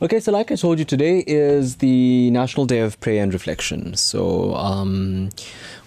[0.00, 3.96] Okay, so like I told you, today is the National Day of Prayer and Reflection.
[3.96, 5.30] So, um,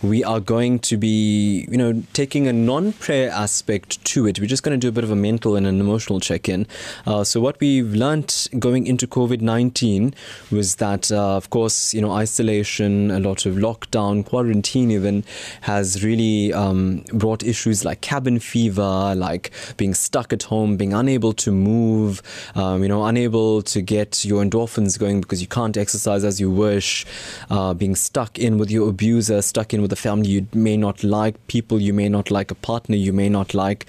[0.04, 4.40] we are going to be, you know, taking a non-prayer aspect to it.
[4.40, 6.66] We're just going to do a bit of a mental and an emotional check-in.
[7.06, 10.14] Uh, so what we've learnt going into COVID-19
[10.52, 15.24] was that, uh, of course, you know, isolation, a lot of lockdown, quarantine even
[15.62, 21.34] has really um, brought issues like cabin fever, like being stuck at home, being unable
[21.34, 22.22] to move,
[22.56, 26.50] um, you know, unable to get your endorphins going because you can't exercise as you
[26.50, 27.06] wish,
[27.50, 31.04] uh, being stuck in with your abuser, stuck in with a family you may not
[31.04, 33.86] like, people you may not like, a partner you may not like.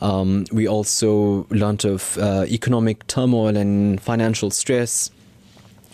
[0.00, 5.10] Um, we also learnt of uh, economic turmoil and financial stress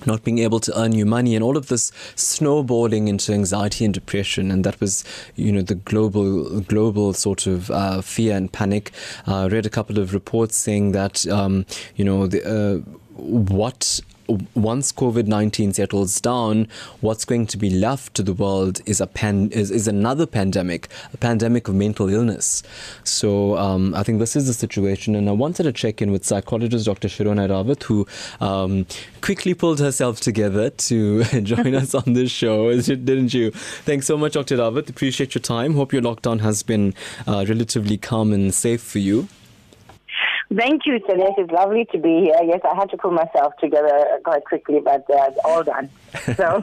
[0.07, 3.95] not being able to earn your money and all of this snowballing into anxiety and
[3.95, 5.05] depression and that was
[5.37, 8.93] you know the global global sort of uh, fear and panic
[9.27, 11.67] I uh, read a couple of reports saying that um,
[11.97, 14.01] you know the, uh, what
[14.55, 16.69] once COVID nineteen settles down,
[17.01, 20.89] what's going to be left to the world is a pan is, is another pandemic,
[21.13, 22.63] a pandemic of mental illness.
[23.05, 26.25] So um, I think this is the situation, and I wanted to check in with
[26.25, 27.09] psychologist Dr.
[27.09, 28.07] Sherona Rawat, who
[28.41, 28.87] um,
[29.21, 33.51] quickly pulled herself together to join us on this show, didn't you?
[33.51, 34.57] Thanks so much, Dr.
[34.57, 34.89] Rawat.
[34.89, 35.75] Appreciate your time.
[35.75, 36.95] Hope your lockdown has been
[37.27, 39.29] uh, relatively calm and safe for you.
[40.55, 41.39] Thank you, Celeste.
[41.39, 42.39] It's lovely to be here.
[42.43, 45.89] Yes, I had to pull myself together quite quickly, but uh, all done.
[46.37, 46.45] So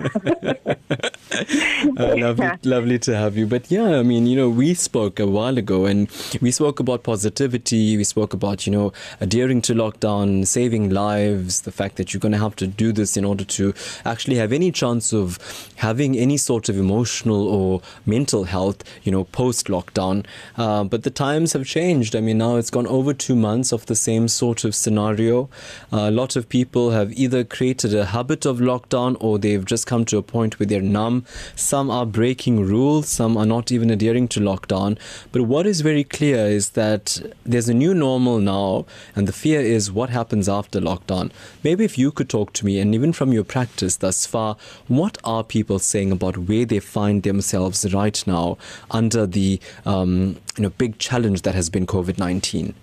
[1.97, 3.47] uh, lovely, lovely to have you.
[3.47, 6.07] But yeah, I mean, you know, we spoke a while ago, and
[6.39, 7.97] we spoke about positivity.
[7.97, 11.61] We spoke about you know adhering to lockdown, saving lives.
[11.61, 13.73] The fact that you're going to have to do this in order to
[14.05, 15.39] actually have any chance of
[15.77, 20.25] having any sort of emotional or mental health, you know, post lockdown.
[20.57, 22.15] Uh, but the times have changed.
[22.15, 25.49] I mean, now it's gone over two months of the same sort of scenario.
[25.91, 29.87] Uh, a lot of people have either created a habit of lockdown or they've just
[29.87, 31.25] come to a point where they're numb.
[31.55, 34.97] Some are breaking rules, some are not even adhering to lockdown.
[35.31, 39.61] But what is very clear is that there's a new normal now, and the fear
[39.61, 41.31] is what happens after lockdown.
[41.63, 45.17] Maybe if you could talk to me, and even from your practice thus far, what
[45.23, 48.57] are people saying about where they find themselves right now
[48.91, 52.73] under the um, you know big challenge that has been COVID nineteen?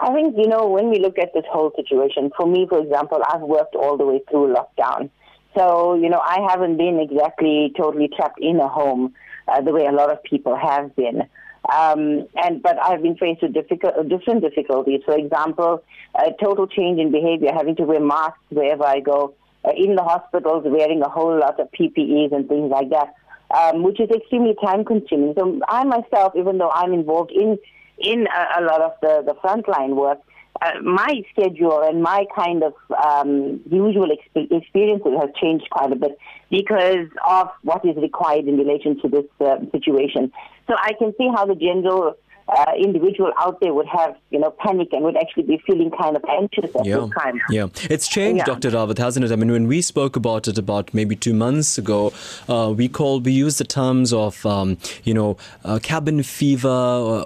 [0.00, 3.20] I think, you know, when we look at this whole situation, for me, for example,
[3.26, 5.10] I've worked all the way through lockdown.
[5.56, 9.14] So, you know, I haven't been exactly totally trapped in a home
[9.46, 11.22] uh, the way a lot of people have been.
[11.70, 15.02] Um, and but I've been faced with difficult, different difficulties.
[15.04, 15.82] For example,
[16.14, 19.34] a total change in behavior, having to wear masks wherever I go,
[19.66, 23.14] uh, in the hospitals, wearing a whole lot of PPEs and things like that,
[23.54, 25.34] um, which is extremely time consuming.
[25.38, 27.58] So I myself, even though I'm involved in
[28.00, 30.18] in a, a lot of the the frontline work,
[30.62, 35.96] uh, my schedule and my kind of um, usual exp- experiences has changed quite a
[35.96, 36.18] bit
[36.50, 40.32] because of what is required in relation to this uh, situation.
[40.68, 42.14] So I can see how the general
[42.56, 46.16] uh, individual out there would have, you know, panic and would actually be feeling kind
[46.16, 47.00] of anxious at yeah.
[47.00, 47.40] this time.
[47.50, 48.44] Yeah, it's changed, yeah.
[48.44, 48.70] Dr.
[48.70, 49.32] Rawat, hasn't it?
[49.32, 52.12] I mean, when we spoke about it about maybe two months ago,
[52.48, 56.68] uh, we called, we used the terms of, um, you know, uh, cabin fever.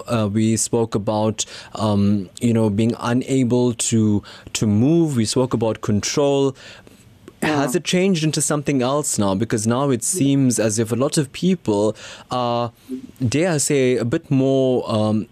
[0.07, 5.15] Uh, we spoke about, um, you know, being unable to to move.
[5.15, 6.55] We spoke about control.
[7.45, 9.35] Has it changed into something else now?
[9.35, 11.95] Because now it seems as if a lot of people
[12.31, 12.71] are,
[13.27, 14.89] dare I say, a bit more.
[14.91, 15.27] Um,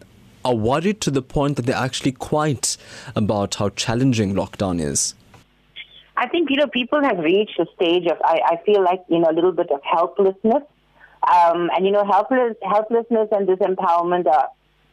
[0.46, 2.76] are worried to the point that they're actually quite
[3.16, 5.16] about how challenging lockdown is.
[6.18, 9.20] I think you know people have reached a stage of I, I feel like you
[9.20, 10.64] know a little bit of helplessness,
[11.34, 14.50] um, and you know helpless helplessness and disempowerment are,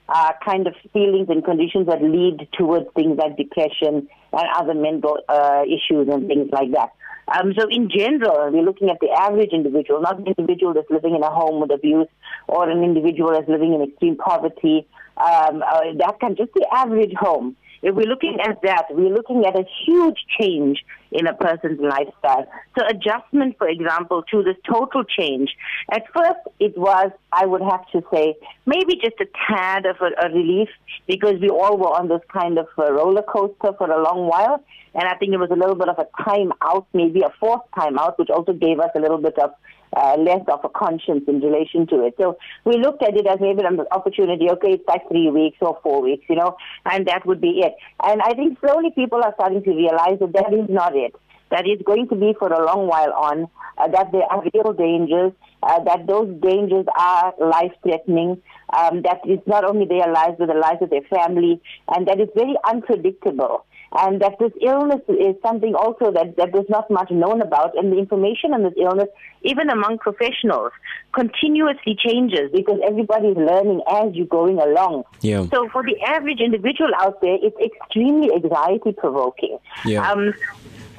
[0.08, 5.18] are kind of feelings and conditions that lead towards things like depression and other mental
[5.28, 6.92] uh, issues and things like that.
[7.30, 11.14] Um, so in general, we're looking at the average individual, not an individual that's living
[11.14, 12.08] in a home with abuse
[12.48, 14.86] or an individual that's living in extreme poverty.
[15.16, 17.56] Um, uh, that can just the average home.
[17.82, 22.46] If we're looking at that, we're looking at a huge change in a person's lifestyle.
[22.78, 25.50] So adjustment, for example, to this total change.
[25.90, 28.36] At first, it was, I would have to say,
[28.66, 30.68] maybe just a tad of a, a relief
[31.06, 34.62] because we all were on this kind of roller coaster for a long while.
[34.94, 37.68] And I think it was a little bit of a time out, maybe a forced
[37.78, 39.52] time out, which also gave us a little bit of
[39.96, 42.14] uh, less of a conscience in relation to it.
[42.18, 44.50] So we looked at it as maybe an opportunity.
[44.50, 47.74] Okay, it's like three weeks or four weeks, you know, and that would be it.
[48.02, 51.14] And I think slowly people are starting to realize that that is not it.
[51.50, 53.48] that is going to be for a long while on,
[53.78, 55.32] uh, that there are real dangers,
[55.62, 58.40] uh, that those dangers are life threatening,
[58.76, 62.20] um, that it's not only their lives but the lives of their family, and that
[62.20, 67.10] it's very unpredictable and that this illness is something also that, that was not much
[67.10, 69.08] known about, and the information on this illness,
[69.42, 70.72] even among professionals,
[71.12, 75.02] continuously changes because everybody is learning as you're going along.
[75.22, 75.46] Yeah.
[75.50, 79.58] So for the average individual out there, it's extremely anxiety provoking.
[79.84, 80.08] Yeah.
[80.08, 80.34] Um,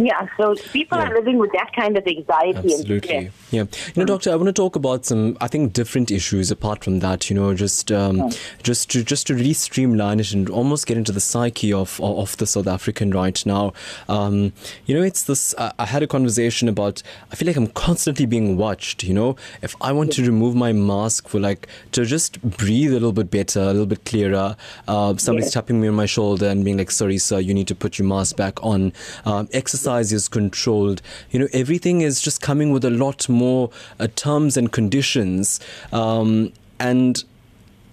[0.06, 1.10] yeah, so people Yeah.
[1.10, 2.98] are living with that kind of anxiety and Absolutely.
[3.00, 3.32] stress.
[3.52, 3.64] Yeah.
[3.94, 7.00] You know, doctor, I want to talk about some, I think, different issues apart from
[7.00, 7.30] that.
[7.30, 8.32] You know, just um,
[8.64, 12.38] just to just to really streamline it and almost get into the psyche of of,
[12.38, 13.74] the South African right now.
[14.08, 14.54] Um,
[14.86, 15.54] you know, it's this.
[15.58, 17.04] I, I had a conversation about.
[17.32, 19.04] I feel like I'm constantly being watched.
[19.04, 22.94] You know, if I want to remove my mask for like to just breathe a
[22.94, 24.56] little bit better, a little bit clearer,
[24.88, 27.76] uh, somebody's tapping me on my shoulder and being like, "Sorry, sir, you need to
[27.76, 28.94] put your mask back on."
[29.26, 31.02] Um, exercise is controlled.
[31.32, 35.60] You know, everything is just coming with a lot more uh, terms and conditions,
[35.92, 37.24] um, and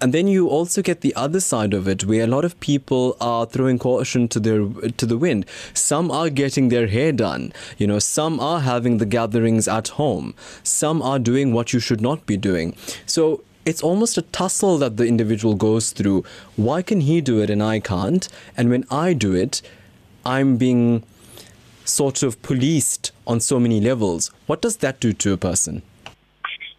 [0.01, 3.17] and then you also get the other side of it where a lot of people
[3.21, 5.45] are throwing caution to their to the wind.
[5.75, 7.53] Some are getting their hair done.
[7.79, 10.35] You know some are having the gatherings at home.
[10.63, 12.77] Some are doing what you should not be doing.
[13.07, 16.25] So it's almost a tussle that the individual goes through.
[16.57, 18.29] Why can he do it and i can't?
[18.57, 19.61] And when i do it
[20.25, 21.03] i'm being
[21.89, 25.83] sort of policed on so many levels what does that do to a person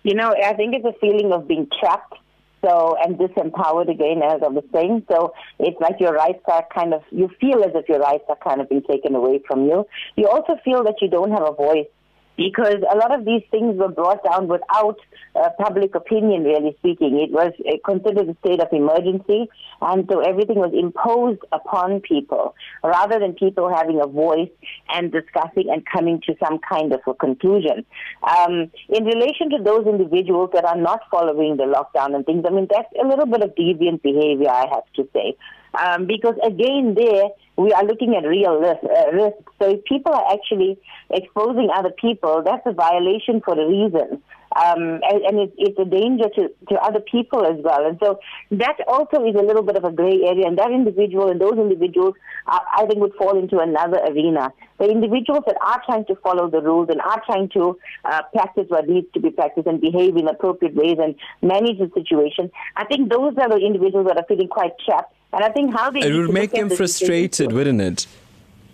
[0.04, 2.16] You know, I think it's a feeling of being trapped.
[2.62, 5.06] So, and disempowered again, as I was saying.
[5.10, 8.36] So, it's like your rights are kind of, you feel as if your rights are
[8.36, 9.88] kind of being taken away from you.
[10.18, 11.88] You also feel that you don't have a voice
[12.40, 14.98] because a lot of these things were brought down without
[15.36, 17.20] uh, public opinion, really speaking.
[17.20, 19.50] It was uh, considered a state of emergency,
[19.82, 24.50] and so everything was imposed upon people rather than people having a voice
[24.88, 27.86] and discussing and coming to some kind of a conclusion.
[28.24, 32.52] Um, in relation to those individuals that are not following the lockdown and things, I
[32.52, 35.36] mean, that's a little bit of deviant behavior, I have to say.
[35.74, 39.38] Um, because again, there we are looking at real risk, uh, risk.
[39.60, 40.80] So if people are actually
[41.10, 44.22] exposing other people, that's a violation for a reason.
[44.56, 47.86] Um, and and it, it's a danger to, to other people as well.
[47.86, 48.20] And so
[48.52, 50.48] that also is a little bit of a gray area.
[50.48, 52.16] And that individual and those individuals,
[52.48, 54.52] uh, I think, would fall into another arena.
[54.80, 58.66] The individuals that are trying to follow the rules and are trying to uh, practice
[58.70, 62.86] what needs to be practiced and behave in appropriate ways and manage the situation, I
[62.86, 65.14] think those are the individuals that are feeling quite trapped.
[65.32, 68.08] And I think how they it would make them frustrated wouldn't it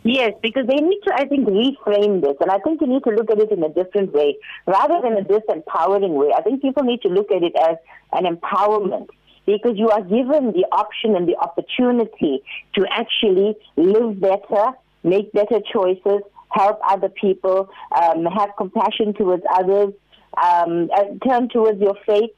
[0.08, 2.38] Yes, because they need to, I think, reframe this.
[2.40, 4.38] And I think you need to look at it in a different way.
[4.68, 7.78] Rather than a disempowering way, I think people need to look at it as
[8.14, 9.08] an empowerment
[9.48, 12.44] because you are given the option and the opportunity
[12.76, 14.74] to actually live better,
[15.04, 16.22] make better choices,
[16.52, 17.68] help other people,
[18.00, 19.92] um, have compassion towards others,
[20.38, 20.88] um,
[21.28, 22.32] turn towards your faith.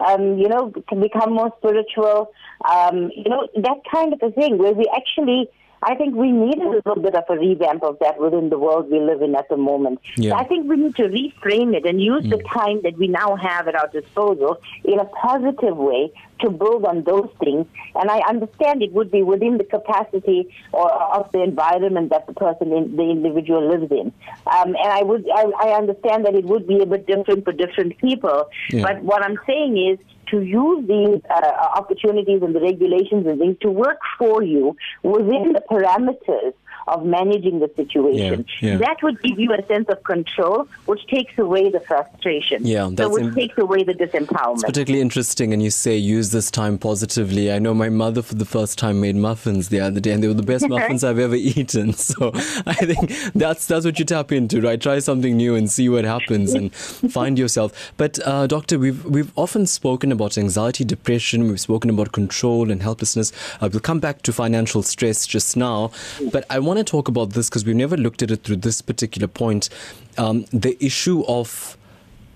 [0.00, 2.32] Um, you know, become more spiritual,
[2.68, 5.48] um, you know, that kind of a thing where we actually
[5.82, 8.90] I think we need a little bit of a revamp of that within the world
[8.90, 10.00] we live in at the moment.
[10.16, 10.30] Yeah.
[10.30, 13.34] So I think we need to reframe it and use the time that we now
[13.36, 17.66] have at our disposal in a positive way to build on those things.
[17.94, 22.34] And I understand it would be within the capacity or of the environment that the
[22.34, 24.12] person, in, the individual lives in.
[24.46, 27.52] Um, and I would, I, I understand that it would be a bit different for
[27.52, 28.50] different people.
[28.70, 28.82] Yeah.
[28.82, 29.98] But what I'm saying is
[30.32, 35.52] to use these uh, opportunities and the regulations and things to work for you within
[35.52, 36.54] the parameters
[36.88, 38.44] of managing the situation.
[38.60, 38.76] Yeah, yeah.
[38.78, 42.66] That would give you a sense of control, which takes away the frustration.
[42.66, 44.62] Yeah, so that's which im- takes away the It's disempowerment.
[44.64, 47.52] particularly interesting, and you say use this time positively.
[47.52, 50.28] I know my mother for the first time made muffins the other day, and they
[50.28, 51.92] were the best muffins I've ever eaten.
[52.02, 52.30] So
[52.66, 54.80] I think that's that's what you tap into, right?
[54.80, 57.92] Try something new and see what happens, and find yourself.
[57.96, 61.48] But uh, doctor, we've we've often spoken about anxiety, depression.
[61.48, 63.32] We've spoken about control and helplessness.
[63.60, 65.90] Uh, we'll come back to financial stress just now,
[66.32, 68.80] but I want to talk about this because we've never looked at it through this
[68.82, 69.68] particular point.
[70.18, 71.76] Um, the issue of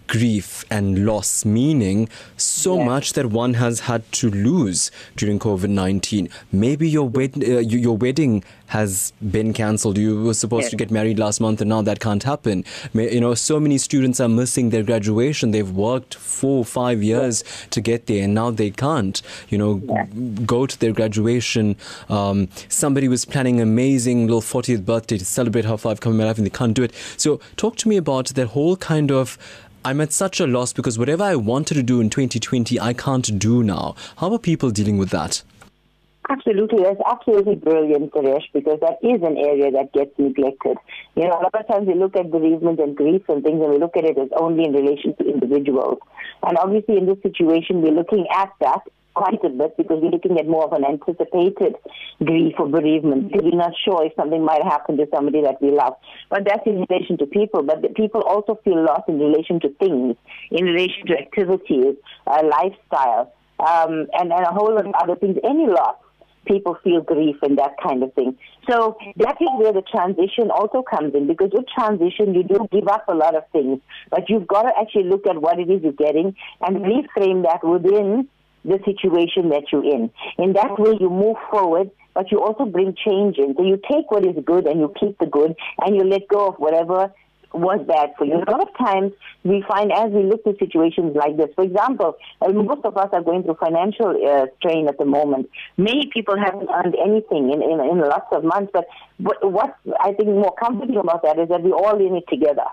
[0.08, 2.84] grief and loss, meaning so Yeah.
[2.84, 6.28] much that one has had to lose during COVID 19.
[6.52, 9.96] Maybe your, wed- uh, your wedding has been cancelled.
[9.98, 10.70] You were supposed Yes.
[10.70, 12.64] to get married last month and now that can't happen.
[12.94, 15.50] You know, so many students are missing their graduation.
[15.52, 19.78] They've worked four, or five years to get there and now they can't, you know,
[19.78, 21.76] g- go to their graduation.
[22.08, 26.36] Um, somebody was planning an amazing little 40th birthday to celebrate her five coming life
[26.38, 26.92] and they can't do it.
[27.16, 29.38] So talk to me about that whole kind of
[29.86, 33.38] I'm at such a loss because whatever I wanted to do in 2020, I can't
[33.38, 33.94] do now.
[34.16, 35.44] How are people dealing with that?
[36.28, 40.76] Absolutely, that's absolutely brilliant, Taresh, because that is an area that gets neglected.
[41.14, 43.70] You know, a lot of times we look at bereavement and grief and things, and
[43.70, 45.98] we look at it as only in relation to individuals.
[46.42, 48.82] And obviously, in this situation, we're looking at that
[49.16, 51.74] quite a bit because we're looking at more of an anticipated
[52.22, 53.32] grief or bereavement.
[53.32, 55.94] We're not sure if something might happen to somebody that we love.
[56.28, 57.62] But that's in relation to people.
[57.62, 60.16] But the people also feel lost in relation to things,
[60.50, 61.96] in relation to activities,
[62.26, 65.38] uh, lifestyle, um, and, and a whole lot of other things.
[65.42, 65.96] Any loss
[66.46, 68.36] people feel grief and that kind of thing.
[68.70, 72.86] So that is where the transition also comes in because with transition you do give
[72.86, 73.80] up a lot of things,
[74.10, 77.66] but you've got to actually look at what it is you're getting and reframe that
[77.66, 78.28] within
[78.66, 80.10] the situation that you're in.
[80.38, 83.54] In that way you move forward but you also bring change in.
[83.56, 85.54] So you take what is good and you keep the good
[85.84, 87.12] and you let go of whatever
[87.52, 88.34] was bad for you.
[88.36, 89.12] A lot of times
[89.44, 93.08] we find as we look at situations like this, for example, uh, most of us
[93.12, 95.48] are going through financial uh, strain at the moment.
[95.76, 98.86] Many people haven't earned anything in, in, in lots of months, but
[99.42, 102.66] what I think more comforting about that is that we're all in it together.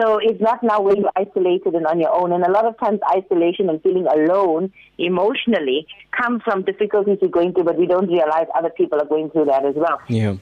[0.00, 2.32] So it's not now where you're isolated and on your own.
[2.32, 7.52] And a lot of times isolation and feeling alone emotionally comes from difficulties you're going
[7.52, 10.00] through, but we don't realize other people are going through that as well.
[10.08, 10.36] Yeah.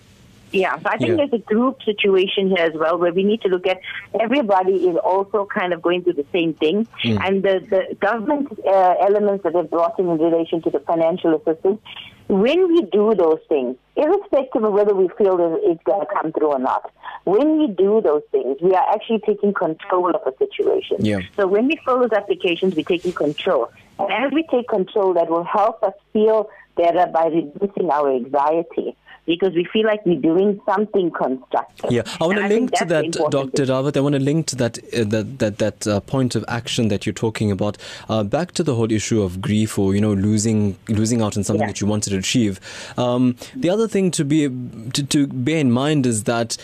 [0.53, 1.17] Yeah, so I think yeah.
[1.17, 3.81] there's a group situation here as well where we need to look at
[4.21, 6.87] everybody is also kind of going through the same thing.
[7.05, 7.27] Mm.
[7.27, 11.35] And the, the government uh, elements that they've brought in in relation to the financial
[11.37, 11.81] assistance,
[12.29, 16.33] when we do those things, irrespective of whether we feel that it's going to come
[16.33, 16.93] through or not,
[17.25, 20.99] when we do those things, we are actually taking control of a situation.
[21.01, 21.21] Yeah.
[21.37, 23.71] So when we fill those applications, we're taking control.
[23.99, 28.97] And as we take control, that will help us feel better by reducing our anxiety
[29.27, 31.91] because we feel like we're doing something constructive.
[31.91, 33.65] Yeah, I want to link to that, Dr.
[33.67, 33.97] Rawat.
[33.97, 37.07] I want to link to that uh, that that, that uh, point of action that
[37.07, 37.79] you're talking about.
[38.09, 41.45] Uh, back to the whole issue of grief or you know losing losing out on
[41.45, 41.69] something yeah.
[41.69, 42.61] that you wanted to achieve.
[42.99, 46.57] Um, the other thing to be to, to bear in mind is that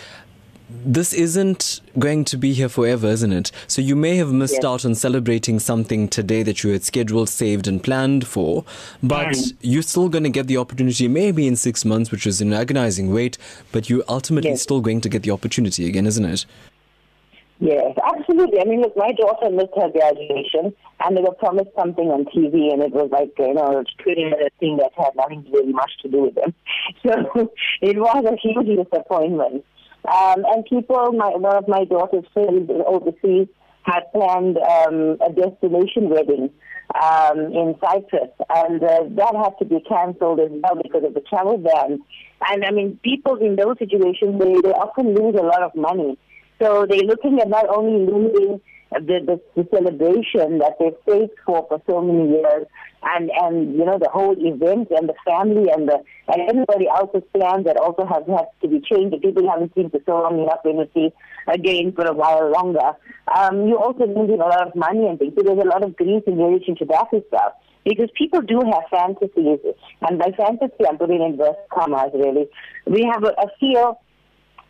[0.68, 3.52] this isn't going to be here forever, isn't it?
[3.68, 4.64] So you may have missed yes.
[4.64, 8.64] out on celebrating something today that you had scheduled, saved, and planned for,
[9.02, 9.56] but mm.
[9.60, 13.12] you're still going to get the opportunity maybe in six months, which is an agonizing
[13.12, 13.38] wait,
[13.70, 14.62] but you're ultimately yes.
[14.62, 16.46] still going to get the opportunity again, isn't it?
[17.58, 18.60] Yes, absolutely.
[18.60, 22.72] I mean, look, my daughter missed her graduation, and they were promised something on TV,
[22.72, 25.92] and it was like, you know, a 20 minute thing that had nothing really much
[26.02, 26.54] to do with them.
[27.02, 29.64] So it was a huge disappointment.
[30.06, 33.48] Um, and people, my, one of my daughter's friends overseas
[33.82, 36.50] had planned um, a destination wedding
[37.02, 41.20] um, in Cyprus, and uh, that had to be cancelled as well because of the
[41.20, 41.98] travel ban.
[42.48, 46.18] And I mean, people in those situations, they, they often lose a lot of money.
[46.60, 48.60] So they're looking at not only losing
[48.92, 52.66] the, the, the celebration that they've saved for for so many years,
[53.02, 57.22] and and you know the whole event and the family and the and everybody else's
[57.34, 59.12] plans that also have had to be changed.
[59.12, 61.10] The people haven't seen for so long, you're not going to see
[61.48, 62.94] again for a while longer.
[63.34, 65.34] Um, you're also losing a lot of money and things.
[65.36, 67.54] So there's a lot of grief in relation to that well.
[67.84, 69.60] Because people do have fantasies,
[70.02, 72.48] and by fantasy I'm putting in verse commas really.
[72.86, 73.92] We have a, a fear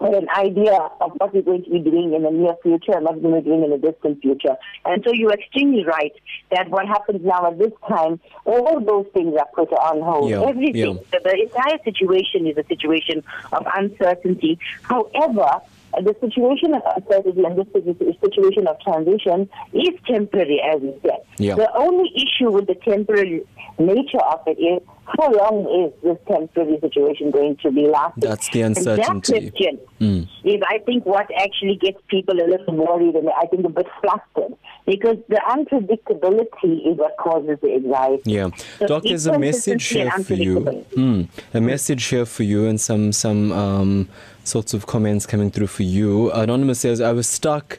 [0.00, 3.16] an idea of what we're going to be doing in the near future and what
[3.16, 4.56] we're going to be doing in the distant future.
[4.84, 6.12] And so you're extremely right
[6.50, 10.30] that what happens now at this time, all those things are put on hold.
[10.30, 10.98] Yeah, Everything.
[11.12, 11.18] Yeah.
[11.22, 14.58] The entire situation is a situation of uncertainty.
[14.82, 15.60] However,
[16.02, 21.20] the situation of uncertainty and this situation of transition is temporary, as we said.
[21.38, 21.54] Yeah.
[21.54, 23.44] The only issue with the temporary
[23.78, 28.28] nature of it is how long is this temporary situation going to be lasting?
[28.28, 29.02] That's the uncertainty.
[29.02, 30.28] And that question mm.
[30.44, 33.86] is, I think, what actually gets people a little worried and I think a bit
[34.00, 38.32] flustered because the unpredictability is what causes the anxiety.
[38.32, 40.60] Yeah, so Doc, there's a message here for you.
[40.96, 41.28] Mm.
[41.54, 44.08] A message here for you and some some um,
[44.44, 46.32] sorts of comments coming through for you.
[46.32, 47.78] Anonymous says, "I was stuck."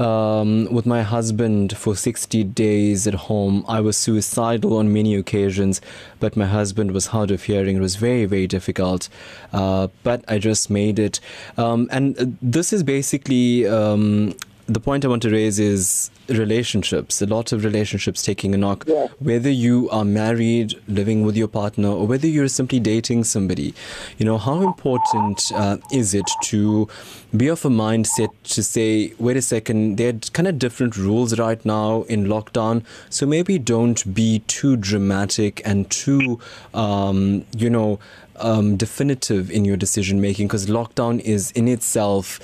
[0.00, 3.64] Um, with my husband for 60 days at home.
[3.68, 5.80] I was suicidal on many occasions,
[6.18, 7.76] but my husband was hard of hearing.
[7.76, 9.10] It was very, very difficult,
[9.52, 11.20] uh, but I just made it.
[11.58, 14.34] Um, and uh, this is basically um,
[14.70, 17.20] the point I want to raise is relationships.
[17.20, 18.84] A lot of relationships taking a knock.
[18.86, 19.08] Yeah.
[19.18, 23.74] Whether you are married, living with your partner, or whether you're simply dating somebody,
[24.16, 26.88] you know, how important uh, is it to
[27.36, 31.36] be of a mindset to say, wait a second, there are kind of different rules
[31.36, 32.84] right now in lockdown.
[33.08, 36.38] So maybe don't be too dramatic and too,
[36.74, 37.98] um, you know,
[38.36, 42.40] um, definitive in your decision making because lockdown is in itself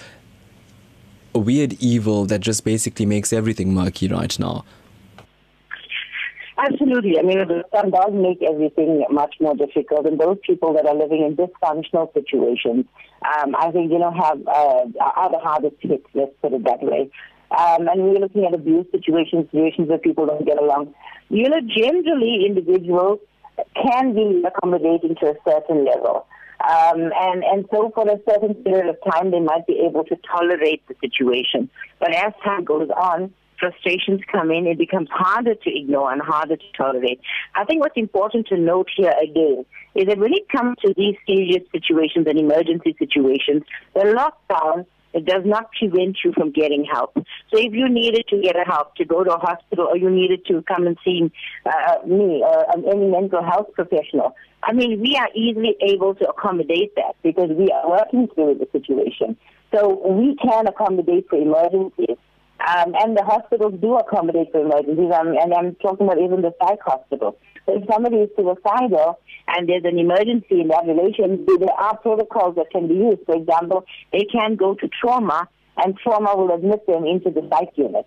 [1.36, 4.64] a weird evil that just basically makes everything murky right now.
[6.58, 7.18] Absolutely.
[7.18, 10.94] I mean, the sun does make everything much more difficult, and those people that are
[10.94, 12.86] living in dysfunctional situations,
[13.30, 14.84] um, I think, you know, have uh,
[15.20, 16.02] are the hardest hit.
[16.14, 17.10] Let's put it that way.
[17.50, 20.94] Um, and we're looking at abuse situations, situations where people don't get along.
[21.28, 23.20] You know, generally, individuals
[23.74, 26.26] can be accommodating to a certain level.
[26.60, 30.16] Um, and, and so for a certain period of time, they might be able to
[30.30, 31.70] tolerate the situation.
[31.98, 36.56] But as time goes on, frustrations come in, it becomes harder to ignore and harder
[36.56, 37.20] to tolerate.
[37.54, 41.16] I think what's important to note here again is that when it comes to these
[41.26, 43.62] serious situations and emergency situations,
[43.94, 44.86] the lockdown
[45.16, 47.14] it does not prevent you from getting help.
[47.50, 50.10] So if you needed to get a help to go to a hospital or you
[50.10, 51.32] needed to come and see
[51.64, 56.28] uh, me or um, any mental health professional, I mean, we are easily able to
[56.28, 59.38] accommodate that because we are working through the situation.
[59.74, 62.18] So we can accommodate for emergencies.
[62.60, 66.54] Um, and the hospitals do accommodate for emergencies, um, and I'm talking about even the
[66.60, 67.36] psych hospital.
[67.66, 72.56] So if somebody is suicidal and there's an emergency in that relation, there are protocols
[72.56, 73.26] that can be used.
[73.26, 77.72] For example, they can go to trauma, and trauma will admit them into the psych
[77.76, 78.06] unit.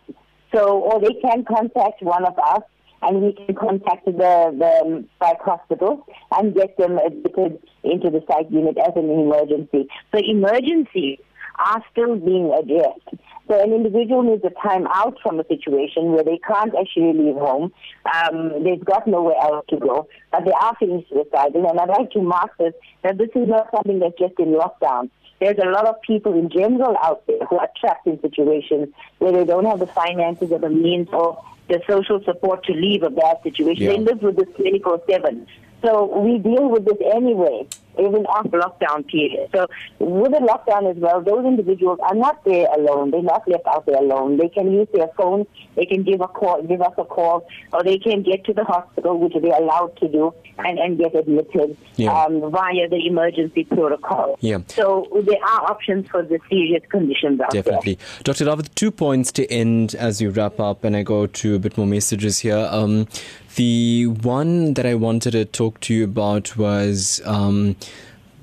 [0.54, 2.64] So, or they can contact one of us,
[3.02, 8.48] and we can contact the, the psych hospital and get them admitted into the psych
[8.50, 9.88] unit as an emergency.
[10.12, 11.20] So emergencies
[11.58, 13.22] are still being addressed.
[13.48, 17.36] So an individual needs a time out from a situation where they can't actually leave
[17.36, 17.74] home.
[18.14, 21.68] Um, they've got nowhere else to go, but they are feeling suicidal.
[21.68, 25.10] And I'd like to mark this that this is not something that's just in lockdown.
[25.40, 29.32] There's a lot of people in general out there who are trapped in situations where
[29.32, 33.10] they don't have the finances or the means or the social support to leave a
[33.10, 33.84] bad situation.
[33.84, 33.92] Yeah.
[33.94, 35.48] They live with this 24 7.
[35.82, 37.68] So we deal with this anyway
[38.00, 39.50] even off lockdown period.
[39.54, 39.68] So
[40.00, 43.12] with the lockdown as well, those individuals are not there alone.
[43.12, 44.38] They're not left out there alone.
[44.38, 45.46] They can use their phone.
[45.76, 48.64] They can give a call, give us a call, or they can get to the
[48.64, 52.12] hospital, which they're allowed to do, and, and get admitted yeah.
[52.12, 54.38] um, via the emergency protocol.
[54.42, 54.60] Yeah.
[54.68, 57.96] So there are options for the serious conditions out Definitely.
[57.96, 58.24] There.
[58.24, 58.46] Dr.
[58.46, 61.78] Rawat, two points to end as you wrap up, and I go to a bit
[61.78, 62.68] more messages here.
[62.72, 63.08] Um,
[63.56, 67.76] the one that I wanted to talk to you about was um,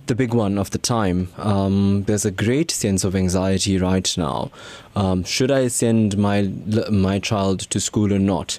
[0.06, 1.28] the big one of the time.
[1.36, 4.50] Um, there's a great sense of anxiety right now.
[4.94, 6.42] Um, should I send my
[6.90, 8.58] my child to school or not?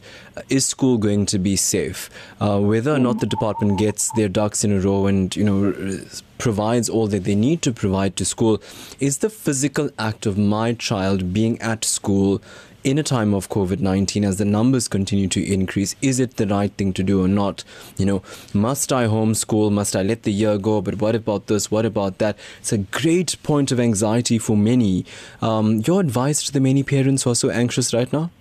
[0.50, 2.10] Is school going to be safe?
[2.40, 6.00] Uh, whether or not the department gets their ducks in a row and you know
[6.38, 8.62] provides all that they need to provide to school,
[9.00, 12.42] is the physical act of my child being at school
[12.88, 16.48] in a time of COVID 19, as the numbers continue to increase, is it the
[16.48, 17.66] right thing to do or not?
[17.98, 18.24] You know,
[18.54, 19.74] must I homeschool?
[19.74, 20.82] Must I let the year go?
[20.82, 21.70] But what about this?
[21.70, 22.38] What about that?
[22.60, 25.06] It's a great point of anxiety for many.
[25.42, 28.32] Um, your advice to the many parents who are so anxious right now?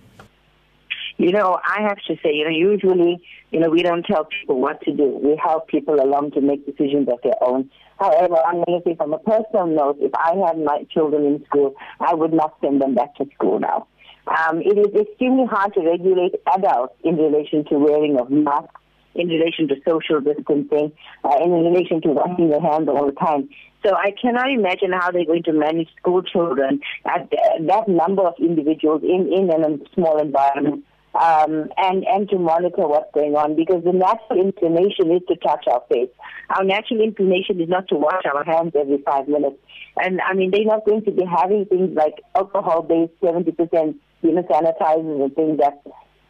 [1.17, 4.61] You know, I have to say, you know, usually, you know, we don't tell people
[4.61, 5.19] what to do.
[5.21, 7.69] We help people along to make decisions of their own.
[7.99, 11.43] However, I'm going to say from a personal note, if I had my children in
[11.45, 13.87] school, I would not send them back to school now.
[14.27, 18.75] Um, it is extremely hard to regulate adults in relation to wearing of masks,
[19.15, 20.91] in relation to social distancing,
[21.23, 23.49] uh, in relation to washing their hands all the time.
[23.85, 28.33] So I cannot imagine how they're going to manage school children at that number of
[28.39, 30.83] individuals in, in a small environment.
[31.15, 35.65] Um, and, and to monitor what's going on because the natural inclination is to touch
[35.65, 36.09] our face.
[36.51, 39.55] Our natural inclination is not to wash our hands every five minutes.
[39.95, 44.33] And I mean, they're not going to be having things like alcohol based 70% you
[44.33, 45.81] know, sanitizers and things that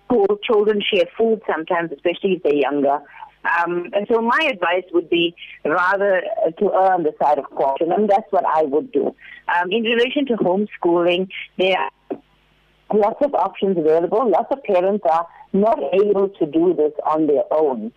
[0.06, 3.00] school children share food sometimes, especially if they're younger.
[3.60, 6.21] Um, and so my advice would be rather
[6.60, 9.15] to err on the side of caution, and that's what I would do.
[9.47, 12.17] Um, in relation to homeschooling, there are
[12.93, 14.30] lots of options available.
[14.30, 17.91] Lots of parents are not able to do this on their own.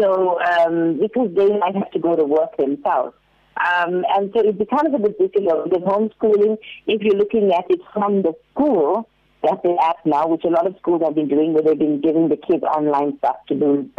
[0.00, 3.14] So, um, because they might have to go to work themselves.
[3.56, 7.80] Um, and so it becomes a bit difficult with homeschooling if you're looking at it
[7.92, 9.08] from the school
[9.44, 12.00] that's they have now, which a lot of schools have been doing, where they've been
[12.00, 13.90] giving the kids online stuff to do.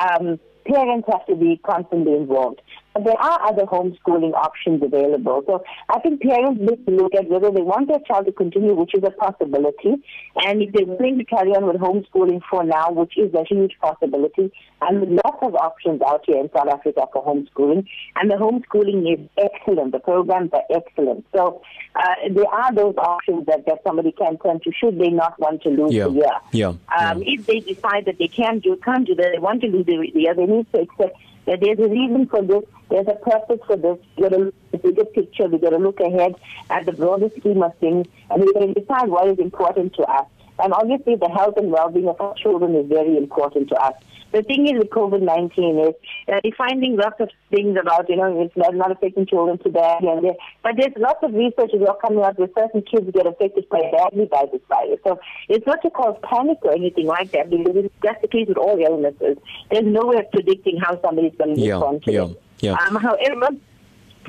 [0.00, 2.60] Um, parents have to be constantly involved.
[2.94, 5.42] There are other homeschooling options available.
[5.46, 8.74] So I think parents need to look at whether they want their child to continue,
[8.74, 10.02] which is a possibility,
[10.36, 13.72] and if they're willing to carry on with homeschooling for now, which is a huge
[13.80, 14.52] possibility,
[14.82, 17.86] and lots of options out here in South Africa for homeschooling.
[18.16, 19.92] And the homeschooling is excellent.
[19.92, 21.24] The programs are excellent.
[21.34, 21.62] So
[21.94, 25.62] uh, there are those options that, that somebody can turn to should they not want
[25.62, 26.04] to lose yeah.
[26.04, 26.36] the year.
[26.52, 26.68] Yeah.
[26.68, 27.34] Um, yeah.
[27.34, 30.10] If they decide that they can't do, can't do that, they want to lose the
[30.14, 33.76] year, they need to accept that there's a reason for this, there's a purpose for
[33.76, 33.98] this.
[34.16, 36.34] We've got to look at the bigger picture, we've got to look ahead
[36.70, 40.02] at the broader scheme of things, and we've got to decide what is important to
[40.02, 40.26] us.
[40.58, 43.94] And obviously, the health and well-being of our children is very important to us.
[44.32, 45.94] The thing is with COVID-19 is
[46.26, 49.70] that we're finding lots of things about, you know, it's not, not affecting children too
[49.70, 50.08] badly.
[50.08, 53.26] And there, but there's lots of research as well coming out where certain kids get
[53.26, 55.00] affected quite badly by this virus.
[55.04, 58.56] So it's not to cause panic or anything like that because that's the case with
[58.56, 59.36] all illnesses.
[59.70, 62.42] There's no way of predicting how somebody's going to Yeah, respond to yeah, it.
[62.60, 62.72] yeah.
[62.88, 63.48] Um, however,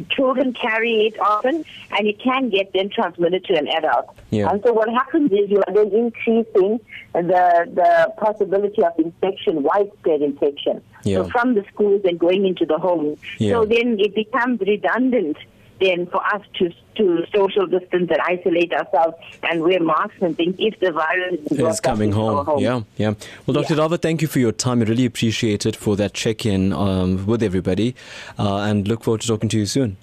[0.09, 4.15] children carry it often and it can get then transmitted to an adult.
[4.29, 4.49] Yeah.
[4.49, 6.79] And so what happens is you are then increasing
[7.13, 10.81] the the possibility of infection, widespread infection.
[11.03, 11.17] Yeah.
[11.17, 13.19] So from the schools and going into the homes.
[13.37, 13.53] Yeah.
[13.53, 15.37] So then it becomes redundant
[15.83, 20.55] then for us to to social distance and isolate ourselves and wear masks and things
[20.59, 22.59] if the virus is, is brought back coming our home.
[22.59, 23.13] Yeah, yeah.
[23.45, 23.73] Well, Dr.
[23.73, 23.87] Yeah.
[23.87, 24.81] Dava, thank you for your time.
[24.81, 27.95] I really appreciate it for that check-in um, with everybody,
[28.37, 29.97] uh, and look forward to talking to you soon.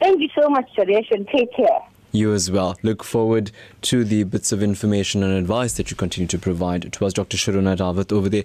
[0.00, 1.80] Thank you so much, Taresh, and take care.
[2.12, 2.78] You as well.
[2.84, 3.50] Look forward
[3.82, 7.36] to the bits of information and advice that you continue to provide to us, Dr.
[7.36, 8.44] Sherona Rawat over there.